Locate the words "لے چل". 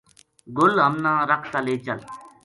1.65-1.99